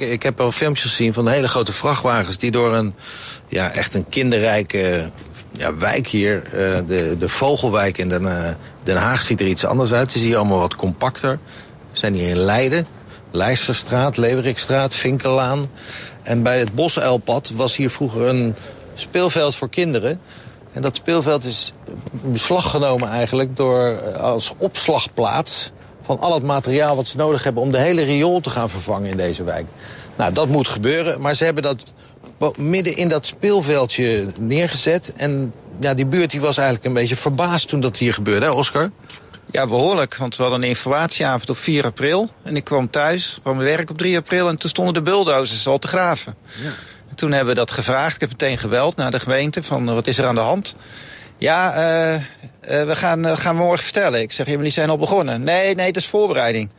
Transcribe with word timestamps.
Ik, 0.00 0.22
heb 0.22 0.40
al 0.40 0.52
filmpjes 0.52 0.90
gezien 0.90 1.12
van 1.12 1.28
hele 1.28 1.48
grote 1.48 1.72
vrachtwagens... 1.72 2.38
die 2.38 2.50
door 2.50 2.74
een, 2.74 2.94
ja, 3.48 3.70
echt 3.70 3.94
een 3.94 4.08
kinderrijke 4.08 5.10
ja, 5.50 5.74
wijk 5.74 6.06
hier... 6.06 6.42
Uh, 6.46 6.50
de, 6.86 7.16
de 7.18 7.28
Vogelwijk 7.28 7.98
in 7.98 8.08
Den, 8.08 8.22
uh, 8.22 8.48
Den 8.82 8.96
Haag 8.96 9.22
ziet 9.22 9.40
er 9.40 9.46
iets 9.46 9.64
anders 9.64 9.92
uit. 9.92 10.14
Is 10.14 10.22
hier 10.22 10.36
allemaal 10.36 10.58
wat 10.58 10.76
compacter. 10.76 11.38
We 11.92 11.98
zijn 11.98 12.14
hier 12.14 12.28
in 12.28 12.36
Leiden. 12.36 12.86
Leijsterstraat, 13.30 14.16
Leverikstraat, 14.16 14.94
Vinkelaan. 14.94 15.70
En 16.22 16.42
bij 16.42 16.58
het 16.58 16.74
Bosuilpad 16.74 17.50
was 17.50 17.76
hier 17.76 17.90
vroeger 17.90 18.22
een 18.22 18.54
speelveld 18.94 19.54
voor 19.54 19.68
kinderen. 19.68 20.20
En 20.72 20.82
dat 20.82 20.96
speelveld 20.96 21.44
is 21.44 21.72
beslag 22.10 22.70
genomen 22.70 23.08
eigenlijk 23.08 23.56
door, 23.56 24.00
als 24.16 24.52
opslagplaats 24.58 25.72
van 26.08 26.20
al 26.20 26.34
het 26.34 26.42
materiaal 26.42 26.96
wat 26.96 27.06
ze 27.06 27.16
nodig 27.16 27.42
hebben... 27.42 27.62
om 27.62 27.70
de 27.70 27.78
hele 27.78 28.02
riool 28.02 28.40
te 28.40 28.50
gaan 28.50 28.70
vervangen 28.70 29.10
in 29.10 29.16
deze 29.16 29.44
wijk. 29.44 29.66
Nou, 30.16 30.32
dat 30.32 30.48
moet 30.48 30.68
gebeuren, 30.68 31.20
maar 31.20 31.34
ze 31.34 31.44
hebben 31.44 31.62
dat 31.62 31.84
midden 32.56 32.96
in 32.96 33.08
dat 33.08 33.26
speelveldje 33.26 34.26
neergezet. 34.38 35.12
En 35.16 35.52
ja, 35.80 35.94
die 35.94 36.06
buurt 36.06 36.30
die 36.30 36.40
was 36.40 36.56
eigenlijk 36.56 36.86
een 36.86 36.92
beetje 36.92 37.16
verbaasd 37.16 37.68
toen 37.68 37.80
dat 37.80 37.96
hier 37.96 38.14
gebeurde, 38.14 38.46
hè 38.46 38.52
Oscar? 38.52 38.90
Ja, 39.50 39.66
behoorlijk. 39.66 40.16
Want 40.16 40.36
we 40.36 40.42
hadden 40.42 40.62
een 40.62 40.68
informatieavond 40.68 41.50
op 41.50 41.56
4 41.56 41.84
april. 41.84 42.28
En 42.42 42.56
ik 42.56 42.64
kwam 42.64 42.90
thuis, 42.90 43.38
kwam 43.42 43.56
mijn 43.56 43.68
werk 43.68 43.90
op 43.90 43.98
3 43.98 44.16
april... 44.16 44.48
en 44.48 44.56
toen 44.56 44.70
stonden 44.70 44.94
de 44.94 45.02
bulldozers 45.02 45.66
al 45.66 45.78
te 45.78 45.88
graven. 45.88 46.34
Ja. 46.62 46.70
Toen 47.14 47.32
hebben 47.32 47.54
we 47.54 47.60
dat 47.60 47.70
gevraagd. 47.70 48.14
Ik 48.14 48.20
heb 48.20 48.30
meteen 48.30 48.58
geweld 48.58 48.96
naar 48.96 49.10
de 49.10 49.20
gemeente 49.20 49.62
van 49.62 49.94
wat 49.94 50.06
is 50.06 50.18
er 50.18 50.26
aan 50.26 50.34
de 50.34 50.40
hand. 50.40 50.74
Ja, 51.38 51.74
uh, 52.14 52.22
uh, 52.70 52.82
we 52.82 52.96
gaan, 52.96 53.26
uh, 53.26 53.36
gaan 53.36 53.56
morgen 53.56 53.84
vertellen. 53.84 54.20
Ik 54.20 54.32
zeg, 54.32 54.46
die 54.46 54.70
zijn 54.70 54.90
al 54.90 54.98
begonnen. 54.98 55.42
Nee, 55.42 55.74
nee, 55.74 55.92
dat 55.92 56.02
is 56.02 56.08
voorbereiding. 56.08 56.70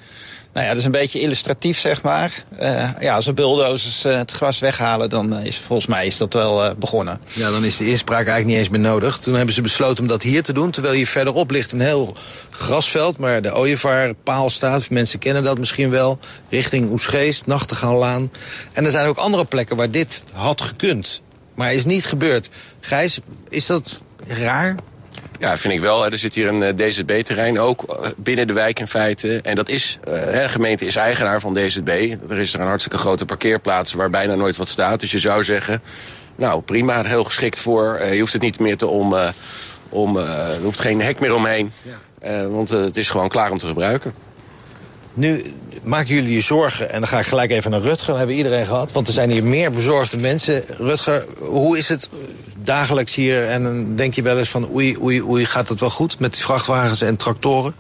Nou 0.54 0.66
ja, 0.66 0.72
dat 0.72 0.80
is 0.80 0.86
een 0.86 0.92
beetje 0.92 1.20
illustratief, 1.20 1.80
zeg 1.80 2.02
maar. 2.02 2.44
Uh, 2.62 2.90
ja, 3.00 3.16
als 3.16 3.26
de 3.26 3.34
bulldozers 3.34 4.04
het 4.04 4.32
gras 4.32 4.60
weghalen, 4.60 5.10
dan 5.10 5.40
is 5.40 5.58
volgens 5.58 5.88
mij 5.88 6.06
is 6.06 6.18
dat 6.18 6.34
wel 6.34 6.76
begonnen. 6.76 7.20
Ja, 7.34 7.50
dan 7.50 7.66
is 7.66 7.78
de 7.78 7.90
inspraak 7.90 8.28
eigenlijk 8.28 8.46
niet 8.46 8.58
eens 8.58 8.70
meer 8.70 8.80
nodig. 8.80 9.18
Toen 9.18 9.36
hebben 9.36 9.54
ze 9.54 9.62
besloten 9.62 10.04
om 10.04 10.08
dat 10.08 10.22
hier 10.22 10.44
te 10.44 10.54
doen. 10.54 10.72
Terwijl 10.72 10.94
hier 10.94 11.08
verderop 11.08 11.52
ligt 11.52 11.72
een 11.72 11.82
heel 11.82 12.16
grasveld, 12.50 13.18
maar 13.18 13.42
de 13.42 13.56
ooievaarpaal 13.56 14.50
staat. 14.50 14.90
Mensen 14.90 15.20
kennen 15.20 15.44
dat 15.44 15.58
misschien 15.58 15.90
wel. 15.90 16.20
Richting 16.50 16.92
Oesgeest, 16.92 17.46
Nachtegaallaan. 17.46 18.32
En 18.74 18.86
er 18.86 18.92
zijn 18.92 19.08
ook 19.08 19.18
andere 19.18 19.46
plekken 19.46 19.76
waar 19.76 19.92
dit 19.92 20.24
had 20.32 20.62
gekund. 20.62 21.22
Maar 21.54 21.74
is 21.74 21.86
niet 21.86 22.06
gebeurd. 22.06 22.50
Gijs, 22.80 23.20
is 23.50 23.66
dat 23.66 24.00
raar? 24.28 24.76
Ja, 25.40 25.58
vind 25.58 25.74
ik 25.74 25.80
wel. 25.80 26.06
Er 26.06 26.18
zit 26.18 26.36
hier 26.36 26.48
een 26.48 26.76
DZB-terrein 26.76 27.60
ook 27.60 28.12
binnen 28.18 28.48
de 28.48 28.54
wijk 28.54 28.80
in 28.80 28.88
feite. 28.88 29.40
En 29.44 29.56
dat 29.56 29.70
is, 29.70 29.98
de 30.04 30.46
gemeente 30.48 30.86
is 30.86 30.96
eigenaar 30.96 31.40
van 31.40 31.54
DZB. 31.54 32.16
Er 32.30 32.40
is 32.40 32.54
er 32.54 32.60
een 32.60 32.68
hartstikke 32.68 32.98
grote 32.98 33.26
parkeerplaats 33.26 33.94
waar 33.94 34.10
bijna 34.10 34.36
nooit 34.36 34.58
wat 34.58 34.68
staat. 34.68 35.00
Dus 35.00 35.12
je 35.12 35.20
zou 35.20 35.44
zeggen, 35.44 35.82
nou 36.36 36.62
prima, 36.62 37.04
heel 37.04 37.24
geschikt 37.24 37.60
voor. 37.60 38.04
Je 38.12 38.20
hoeft 38.20 38.34
het 38.34 38.42
niet 38.42 38.60
meer 38.60 38.78
te 38.78 38.88
om... 38.88 39.16
om 39.90 40.18
er 40.18 40.62
hoeft 40.62 40.82
geen 40.82 41.02
hek 41.02 41.20
meer 41.20 41.36
omheen. 41.36 41.72
Ja. 42.22 42.48
want 42.48 42.70
het 42.70 42.98
is 42.98 43.10
gewoon 43.10 43.30
klaar 43.30 43.52
om 43.52 43.58
te 43.58 43.68
gebruiken. 43.68 44.14
Nu 45.14 45.54
maken 45.84 46.16
jullie 46.16 46.34
je 46.34 46.42
zorgen, 46.42 46.92
en 46.92 47.00
dan 47.00 47.08
ga 47.08 47.20
ik 47.20 47.26
gelijk 47.26 47.52
even 47.52 47.72
naar 47.72 47.82
Rutger, 47.82 48.08
dat 48.08 48.18
hebben 48.18 48.36
we 48.36 48.42
iedereen 48.42 48.66
gehad. 48.66 48.92
Want 48.92 49.08
er 49.08 49.14
zijn 49.14 49.30
hier 49.30 49.44
meer 49.44 49.72
bezorgde 49.72 50.18
mensen. 50.18 50.64
Rutger, 50.68 51.26
hoe 51.40 51.78
is 51.78 51.90
het 51.90 52.10
dagelijks 52.70 53.16
hier? 53.16 53.48
En 53.48 53.64
dan 53.64 53.96
denk 53.96 54.14
je 54.14 54.22
wel 54.22 54.38
eens 54.38 54.50
van 54.50 54.70
oei, 54.74 54.98
oei, 55.02 55.24
oei, 55.24 55.46
gaat 55.46 55.70
het 55.70 55.80
wel 55.80 55.90
goed 55.90 56.20
met 56.20 56.34
die 56.34 56.44
vrachtwagens 56.44 57.02
en 57.02 57.18
tractoren? 57.18 57.74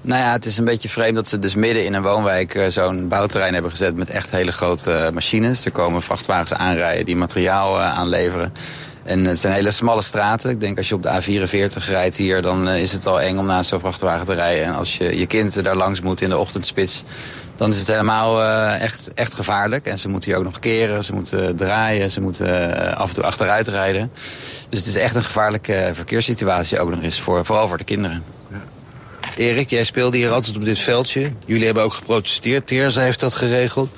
Nou 0.00 0.20
ja, 0.20 0.32
het 0.32 0.46
is 0.46 0.58
een 0.58 0.64
beetje 0.64 0.88
vreemd 0.88 1.14
dat 1.14 1.28
ze 1.28 1.38
dus 1.38 1.54
midden 1.54 1.84
in 1.84 1.94
een 1.94 2.02
woonwijk 2.02 2.64
zo'n 2.66 3.08
bouwterrein 3.08 3.52
hebben 3.52 3.70
gezet 3.70 3.96
met 3.96 4.10
echt 4.10 4.30
hele 4.30 4.52
grote 4.52 5.10
machines. 5.14 5.64
Er 5.64 5.70
komen 5.70 6.02
vrachtwagens 6.02 6.54
aanrijden 6.54 7.04
die 7.04 7.16
materiaal 7.16 7.80
aanleveren. 7.80 8.52
En 9.02 9.24
het 9.24 9.38
zijn 9.38 9.52
hele 9.52 9.70
smalle 9.70 10.02
straten. 10.02 10.50
Ik 10.50 10.60
denk 10.60 10.76
als 10.76 10.88
je 10.88 10.94
op 10.94 11.02
de 11.02 11.20
A44 11.20 11.84
rijdt 11.88 12.16
hier, 12.16 12.42
dan 12.42 12.68
is 12.68 12.92
het 12.92 13.06
al 13.06 13.20
eng 13.20 13.38
om 13.38 13.46
naast 13.46 13.68
zo'n 13.68 13.80
vrachtwagen 13.80 14.26
te 14.26 14.34
rijden. 14.34 14.64
En 14.64 14.74
als 14.74 14.96
je 14.96 15.18
je 15.18 15.26
kind 15.26 15.64
daar 15.64 15.76
langs 15.76 16.00
moet 16.00 16.20
in 16.20 16.28
de 16.28 16.38
ochtendspits, 16.38 17.04
dan 17.56 17.70
is 17.70 17.78
het 17.78 17.86
helemaal 17.86 18.40
uh, 18.42 18.80
echt, 18.80 19.14
echt 19.14 19.34
gevaarlijk. 19.34 19.86
En 19.86 19.98
ze 19.98 20.08
moeten 20.08 20.30
hier 20.30 20.38
ook 20.38 20.44
nog 20.44 20.58
keren, 20.58 21.04
ze 21.04 21.14
moeten 21.14 21.56
draaien, 21.56 22.10
ze 22.10 22.20
moeten 22.20 22.46
uh, 22.46 22.96
af 22.96 23.08
en 23.08 23.14
toe 23.14 23.24
achteruit 23.24 23.66
rijden. 23.66 24.12
Dus 24.68 24.78
het 24.78 24.88
is 24.88 24.94
echt 24.94 25.14
een 25.14 25.24
gevaarlijke 25.24 25.90
verkeerssituatie 25.92 26.80
ook 26.80 26.90
nog 26.90 27.02
eens, 27.02 27.20
voor, 27.20 27.44
vooral 27.44 27.68
voor 27.68 27.78
de 27.78 27.84
kinderen. 27.84 28.24
Ja. 28.50 28.62
Erik, 29.36 29.70
jij 29.70 29.84
speelde 29.84 30.16
hier 30.16 30.30
altijd 30.30 30.56
op 30.56 30.64
dit 30.64 30.78
veldje. 30.78 31.32
Jullie 31.46 31.64
hebben 31.64 31.82
ook 31.82 31.92
geprotesteerd. 31.92 32.66
Teerza 32.66 33.00
heeft 33.00 33.20
dat 33.20 33.34
geregeld. 33.34 33.88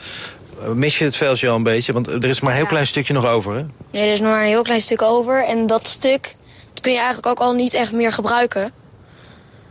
Mis 0.75 0.98
je 0.98 1.04
het 1.04 1.16
veldje 1.16 1.48
al 1.48 1.56
een 1.56 1.62
beetje? 1.62 1.92
Want 1.92 2.06
er 2.06 2.25
is 2.25 2.41
maar 2.41 2.50
een 2.50 2.56
heel 2.56 2.65
ja. 2.65 2.71
klein 2.71 2.86
stukje 2.86 3.12
nog 3.12 3.26
over, 3.26 3.54
hè? 3.54 3.65
Nee, 3.91 4.06
er 4.06 4.12
is 4.12 4.21
nog 4.21 4.31
maar 4.31 4.42
een 4.42 4.48
heel 4.48 4.62
klein 4.62 4.81
stuk 4.81 5.03
over. 5.03 5.44
En 5.44 5.66
dat 5.66 5.88
stuk 5.88 6.34
dat 6.72 6.82
kun 6.82 6.92
je 6.92 6.98
eigenlijk 6.98 7.26
ook 7.26 7.38
al 7.38 7.53
niet 7.53 7.75
echt 7.75 7.92
meer 7.92 8.12
gebruiken. 8.12 8.72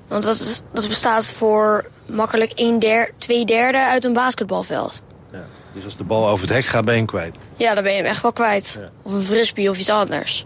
Want 0.07 0.23
dat, 0.23 0.39
is, 0.39 0.61
dat 0.73 0.87
bestaat 0.87 1.25
voor 1.25 1.85
makkelijk 2.05 2.51
een 2.55 2.79
der, 2.79 3.11
twee 3.17 3.45
derde 3.45 3.79
uit 3.79 4.03
een 4.03 4.13
basketbalveld. 4.13 5.01
Ja, 5.31 5.45
dus 5.73 5.85
als 5.85 5.97
de 5.97 6.03
bal 6.03 6.27
over 6.27 6.45
het 6.45 6.55
hek 6.55 6.65
gaat, 6.65 6.85
ben 6.85 6.93
je 6.93 6.99
hem 6.99 7.09
kwijt? 7.09 7.35
Ja, 7.57 7.73
dan 7.73 7.83
ben 7.83 7.91
je 7.91 7.97
hem 7.97 8.07
echt 8.07 8.21
wel 8.21 8.33
kwijt. 8.33 8.77
Ja. 8.79 8.89
Of 9.01 9.13
een 9.13 9.23
frisbee 9.23 9.69
of 9.69 9.77
iets 9.77 9.89
anders. 9.89 10.45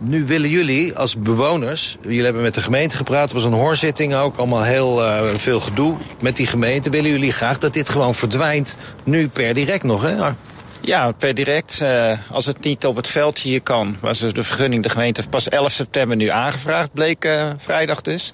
Nu 0.00 0.26
willen 0.26 0.50
jullie 0.50 0.96
als 0.96 1.16
bewoners, 1.16 1.96
jullie 2.02 2.24
hebben 2.24 2.42
met 2.42 2.54
de 2.54 2.60
gemeente 2.60 2.96
gepraat, 2.96 3.28
er 3.28 3.34
was 3.34 3.44
een 3.44 3.52
hoorzitting 3.52 4.14
ook, 4.14 4.36
allemaal 4.36 4.62
heel 4.62 5.04
uh, 5.04 5.20
veel 5.36 5.60
gedoe 5.60 5.96
met 6.20 6.36
die 6.36 6.46
gemeente. 6.46 6.90
Willen 6.90 7.10
jullie 7.10 7.32
graag 7.32 7.58
dat 7.58 7.72
dit 7.72 7.88
gewoon 7.88 8.14
verdwijnt, 8.14 8.76
nu 9.04 9.28
per 9.28 9.54
direct 9.54 9.82
nog, 9.82 10.02
hè? 10.02 10.32
Ja, 10.80 11.12
per 11.12 11.34
direct. 11.34 11.78
Uh, 11.82 12.12
als 12.30 12.46
het 12.46 12.60
niet 12.60 12.86
op 12.86 12.96
het 12.96 13.08
veldje 13.08 13.48
hier 13.48 13.62
kan, 13.62 13.96
was 14.00 14.18
de 14.18 14.44
vergunning 14.44 14.82
de 14.82 14.88
gemeente 14.88 15.28
pas 15.28 15.48
11 15.48 15.72
september 15.72 16.16
nu 16.16 16.28
aangevraagd, 16.28 16.92
bleek 16.92 17.24
uh, 17.24 17.50
vrijdag 17.56 18.00
dus. 18.00 18.32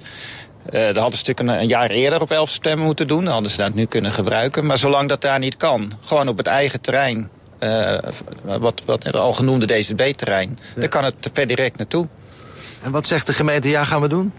Uh, 0.73 0.87
dat 0.87 0.97
hadden 0.97 1.19
ze 1.19 1.25
natuurlijk 1.27 1.61
een, 1.61 1.69
jaar 1.69 1.91
eerder 1.91 2.21
op 2.21 2.31
11 2.31 2.51
september 2.51 2.85
moeten 2.85 3.09
doen. 3.09 3.25
Dan 3.25 3.33
hadden 3.33 3.51
ze 3.51 3.57
dat 3.57 3.75
nu 3.75 3.85
kunnen 3.85 4.13
gebruiken. 4.13 4.67
Maar 4.67 4.79
zolang 4.79 5.09
dat 5.09 5.21
daar 5.21 5.39
niet 5.39 5.57
kan, 5.57 5.93
gewoon 6.05 6.29
op 6.29 6.37
het 6.37 6.47
eigen 6.47 6.81
terrein... 6.81 7.29
Uh, 7.61 7.95
wat, 8.43 8.83
wat 8.85 9.17
al 9.17 9.33
genoemde 9.33 9.67
DZB-terrein, 9.67 10.59
ja. 10.75 10.81
daar 10.81 10.89
kan 10.89 11.05
het 11.05 11.33
per 11.33 11.47
direct 11.47 11.77
naartoe. 11.77 12.07
En 12.83 12.91
wat 12.91 13.07
zegt 13.07 13.27
de 13.27 13.33
gemeente, 13.33 13.69
ja, 13.69 13.85
gaan 13.85 14.01
we 14.01 14.09
doen? 14.09 14.33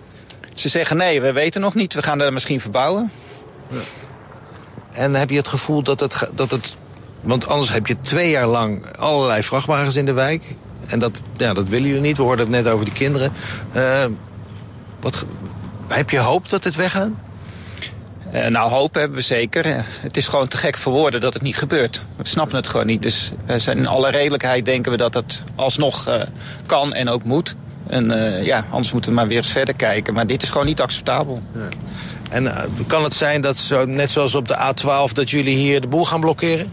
Ze 0.55 0.69
zeggen 0.69 0.97
nee, 0.97 1.21
we 1.21 1.31
weten 1.31 1.61
nog 1.61 1.73
niet. 1.73 1.93
We 1.93 2.03
gaan 2.03 2.21
er 2.21 2.33
misschien 2.33 2.61
verbouwen. 2.61 3.11
Ja. 3.67 3.77
En 4.91 5.13
heb 5.13 5.29
je 5.29 5.37
het 5.37 5.47
gevoel 5.47 5.81
dat 5.81 5.99
het, 5.99 6.29
dat 6.33 6.51
het... 6.51 6.75
Want 7.21 7.47
anders 7.47 7.71
heb 7.71 7.87
je 7.87 8.01
twee 8.01 8.29
jaar 8.29 8.47
lang 8.47 8.97
allerlei 8.97 9.43
vrachtwagens 9.43 9.95
in 9.95 10.05
de 10.05 10.13
wijk. 10.13 10.43
En 10.87 10.99
dat, 10.99 11.21
ja, 11.37 11.53
dat 11.53 11.67
willen 11.67 11.87
jullie 11.87 12.01
niet. 12.01 12.17
We 12.17 12.23
hoorden 12.23 12.45
het 12.51 12.63
net 12.63 12.73
over 12.73 12.85
die 12.85 12.93
kinderen. 12.93 13.31
Uh, 13.75 14.05
wat, 14.99 15.25
heb 15.87 16.09
je 16.09 16.19
hoop 16.19 16.49
dat 16.49 16.63
het 16.63 16.75
weggaat? 16.75 17.09
Uh, 18.33 18.47
nou, 18.47 18.71
hoop 18.71 18.93
hebben 18.93 19.17
we 19.17 19.23
zeker. 19.23 19.65
Uh, 19.65 19.75
het 19.79 20.17
is 20.17 20.27
gewoon 20.27 20.47
te 20.47 20.57
gek 20.57 20.77
voor 20.77 20.93
woorden 20.93 21.21
dat 21.21 21.33
het 21.33 21.41
niet 21.41 21.57
gebeurt. 21.57 22.01
We 22.15 22.27
snappen 22.27 22.55
het 22.55 22.67
gewoon 22.67 22.85
niet. 22.85 23.01
Dus 23.01 23.31
uh, 23.49 23.55
zijn 23.59 23.77
in 23.77 23.87
alle 23.87 24.09
redelijkheid 24.09 24.65
denken 24.65 24.91
we 24.91 24.97
dat 24.97 25.13
het 25.13 25.43
alsnog 25.55 26.09
kan 26.65 26.93
en 26.93 27.09
ook 27.09 27.23
moet. 27.23 27.55
En 27.87 28.05
ja, 28.43 28.65
anders 28.69 28.91
moeten 28.91 29.09
we 29.09 29.15
maar 29.15 29.27
weer 29.27 29.37
eens 29.37 29.51
verder 29.51 29.75
kijken. 29.75 30.13
Maar 30.13 30.27
dit 30.27 30.41
is 30.41 30.49
gewoon 30.49 30.65
niet 30.65 30.81
acceptabel. 30.81 31.41
Ja. 31.53 31.67
En 32.29 32.53
kan 32.87 33.03
het 33.03 33.13
zijn 33.13 33.41
dat, 33.41 33.57
zo, 33.57 33.85
net 33.85 34.11
zoals 34.11 34.35
op 34.35 34.47
de 34.47 34.73
A12, 34.73 35.13
dat 35.13 35.29
jullie 35.29 35.55
hier 35.55 35.81
de 35.81 35.87
boel 35.87 36.05
gaan 36.05 36.19
blokkeren? 36.19 36.71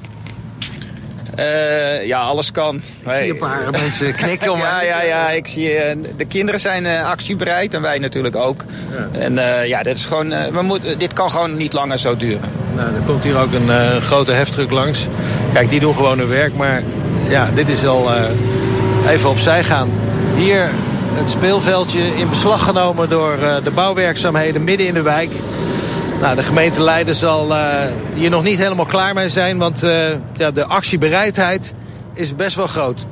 Uh, 1.39 2.07
ja, 2.07 2.21
alles 2.21 2.51
kan. 2.51 2.77
Ik 2.77 3.15
zie 3.15 3.31
een 3.31 3.39
paar 3.39 3.71
mensen 3.71 4.15
knikken. 4.23 4.57
ja, 4.57 4.83
ja, 4.83 5.03
ja. 5.03 5.31
Ik 5.31 5.47
zie, 5.47 5.75
uh, 5.75 5.81
de 6.17 6.25
kinderen 6.25 6.61
zijn 6.61 6.85
uh, 6.85 7.11
actiebereid 7.11 7.75
en 7.75 7.83
wij 7.83 7.99
natuurlijk 7.99 8.37
ook. 8.37 8.65
Ja. 8.91 9.21
En 9.21 9.67
ja, 9.67 9.83
dit, 9.83 9.97
is 9.97 10.05
gewoon, 10.05 10.29
we 10.29 10.63
moet, 10.63 10.81
dit 10.99 11.13
kan 11.13 11.31
gewoon 11.31 11.57
niet 11.57 11.73
langer 11.73 11.99
zo 11.99 12.17
duren. 12.17 12.51
Nou, 12.75 12.95
er 12.95 13.03
komt 13.07 13.23
hier 13.23 13.39
ook 13.39 13.53
een 13.53 14.01
grote 14.01 14.33
heftruck 14.33 14.71
langs. 14.71 15.07
Kijk, 15.53 15.71
die 15.71 15.81
doen 15.81 15.95
gewoon 15.95 16.19
hun 16.19 16.29
werk. 16.29 16.55
Maar 16.55 16.83
ja, 17.29 17.49
dit 17.55 17.69
is 17.69 17.87
al 17.87 18.11
even 19.09 19.31
opzij 19.31 19.65
gaan. 19.65 19.91
Hier 20.37 20.71
het 21.15 21.31
speelveldje 21.31 22.01
in 22.17 22.29
beslag 22.29 22.65
genomen 22.65 23.09
door 23.09 23.37
de 23.65 23.71
bouwwerkzaamheden 23.71 24.65
midden 24.65 24.87
in 24.87 24.95
de 24.95 25.03
wijk. 25.03 25.31
Nou, 26.23 26.37
de 26.37 26.43
gemeente 26.43 26.83
Leiden 26.83 27.15
zal 27.15 27.51
uh, 27.51 27.75
hier 28.15 28.31
nog 28.31 28.43
niet 28.43 28.59
helemaal 28.59 28.85
klaar 28.85 29.15
mee 29.15 29.29
zijn, 29.29 29.59
want 29.59 29.85
uh, 29.85 30.11
ja, 30.37 30.51
de 30.51 30.67
actiebereidheid 30.67 31.75
is 32.15 32.37
best 32.37 32.57
wel 32.57 32.67
groot. 32.67 33.07